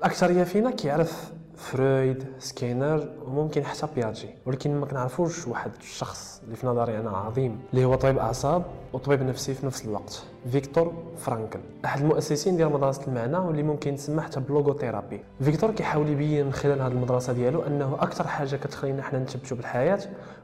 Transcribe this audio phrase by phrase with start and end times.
[0.00, 4.28] الاكثريه فينا كيعرف فرويد سكينر وممكن حتى بياجي.
[4.46, 9.22] ولكن ما كنعرفوش واحد الشخص اللي في نظري أنا عظيم اللي هو طبيب أعصاب وطبيب
[9.22, 11.58] نفسي في نفس الوقت فيكتور فرانكل.
[11.84, 15.20] أحد المؤسسين ديال مدرسة المعنى واللي ممكن تسمى حتى ب logotherapy.
[15.40, 20.00] فيكتور كيحاول يبين من خلال هذه المدرسة ديالو أنه أكثر حاجة كتخلينا حنا نثبتوا بالحياة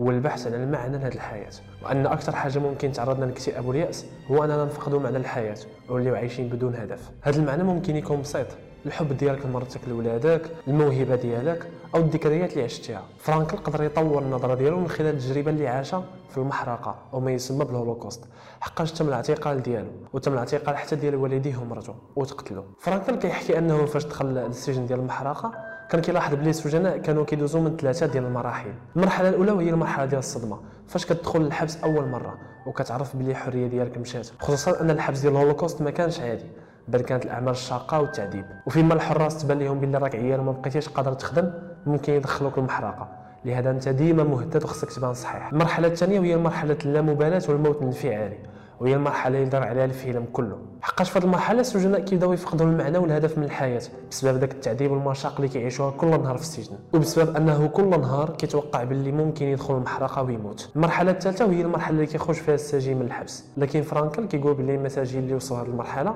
[0.00, 1.52] هو البحث على المعنى لهذه الحياة.
[1.82, 5.58] وأن أكثر حاجة ممكن تعرضنا للاكتئاب واليأس هو أننا نفقدوا معنى الحياة
[5.88, 7.10] ونوليو عايشين بدون هدف.
[7.22, 8.46] هذا المعنى ممكن يكون بسيط.
[8.86, 13.02] الحب ديالك لمرتك لولادك الموهبة ديالك أو الذكريات اللي عشتيها.
[13.18, 17.64] فرانكل قدر يطور النظرة ديالو من خلال التجربة اللي عاشها في المحرقة أو ما يسمى
[17.64, 18.24] بالهولوكوست.
[18.60, 24.04] حقاش تم الاعتقال ديالو وتم الاعتقال حتى ديال والديه ومرته وتقتلوا فرانكل كيحكي أنه فاش
[24.04, 25.52] دخل للسجن ديال المحرقة
[25.90, 28.72] كان كيلاحظ بلي السجناء كانوا كيدوزوا من ثلاثة ديال المراحل.
[28.96, 30.60] المرحلة الأولى وهي المرحلة ديال الصدمة.
[30.88, 34.28] فاش كتدخل للحبس أول مرة وكتعرف بلي الحريه ديالك مشات.
[34.40, 36.44] خصوصا أن الحبس ديال الهولوكوست ما كانش عادي.
[36.90, 38.44] بل كانت الأعمال الشاقه والتعذيب.
[38.66, 41.50] وفيما الحراس تبان لهم بلي راك عيان وما بقيتيش قادر تخدم
[41.86, 43.08] ممكن يدخلوك المحرقة.
[43.44, 45.52] لهذا أنت ديما مهدد وخصك تبان صحيح.
[45.52, 48.38] المرحلة الثانية وهي مرحلة اللامبالاة والموت الانفعالي
[48.80, 50.58] وهي المرحلة اللي دار عليها الفيلم كله.
[50.82, 55.36] حقاش في هذه المرحلة السجناء كيبداو يفقدوا المعنى والهدف من الحياة بسبب ذاك التعذيب والمشاق
[55.36, 56.76] اللي كيعيشوها كل نهار في السجن.
[56.94, 60.70] وبسبب أنه كل نهار كيتوقع باللي ممكن يدخل المحرقة ويموت.
[60.76, 63.44] المرحلة الثالثة وهي المرحلة اللي كيخرج فيها السجين من الحبس.
[63.56, 66.14] لكن فرانكل كيقول باللي المساجين اللي وصلوا هذه المرحلة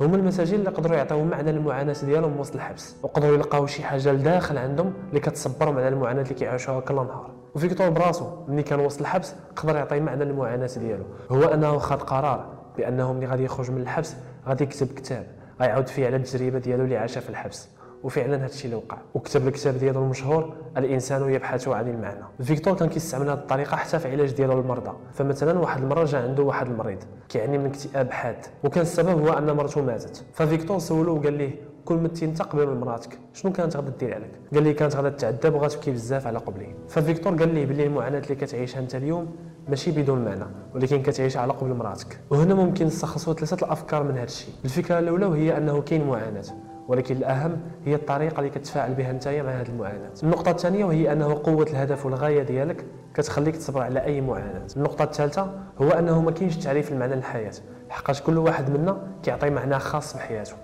[0.00, 4.58] هما المساجين اللي قدروا يعطيو معنى للمعاناة ديالهم وسط الحبس وقدروا يلقاو شي حاجة لداخل
[4.58, 7.30] عندهم اللي كتصبرهم على المعاناه اللي كيعيشوها كل نهار.
[7.54, 11.04] وفيكتور براسو ملي كان وسط الحبس قدر يعطي معنى للمعاناة ديالو.
[11.30, 14.16] هو أنه خد قرار بأنه ملي غادي يخرج من الحبس
[14.48, 15.26] غادي يكتب كتاب
[15.60, 17.68] غيعاود فيه على التجربة ديالو اللي عاشها في الحبس.
[18.04, 18.98] وفعلا هذا الشيء اللي وقع.
[19.14, 22.24] وكتب الكتاب ديالو المشهور الإنسان يبحث عن المعنى.
[22.42, 26.42] فيكتور كان كيستعمل هذه الطريقة حتى في علاج ديالو للمرضى فمثلا واحد المرة جا عنده
[26.42, 28.36] واحد المريض كيعاني من اكتئاب حاد.
[28.64, 30.24] وكان السبب هو أن مرته ماتت.
[30.32, 31.50] ففيكتور سولو وقال ليه
[31.84, 35.08] كون متي انت قبل من مراتك شنو كانت غادا دير مراتك؟ قال ليه كانت غادا
[35.08, 36.74] تعذب وغتبكي بزاف على قبلي.
[36.88, 39.36] ففيكتور قال ليه بلي المعاناة اللي كتعيشها أنت اليوم
[39.68, 42.18] ماشي بدون معنى ولكن كتعيش على قبل مراتك.
[42.30, 44.54] وهنا ممكن نستخلصوا ثلاثة الأفكار من هذا الشيء.
[44.64, 46.44] الفكرة الأولى وهي أنه كاين معاناة.
[46.88, 50.10] ولكن الأهم هي الطريقة اللي كتفاعل بها أنت مع هذه المعاناة.
[50.22, 54.66] النقطة الثانية وهي أنه قوة الهدف والغاية ديالك كتخليك تصبر على أي معاناة.
[54.76, 55.50] النقطة الثالثة
[55.82, 57.52] هو أنه ما كاينش تعريف المعنى للحياه
[57.90, 60.54] حقاش كل واحد منا كيعطي معنى خاص بحياته.